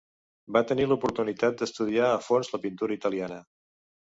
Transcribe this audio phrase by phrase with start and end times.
[0.55, 3.39] Va tenir l'oportunitat d'estudiar a fons la pintura italiana.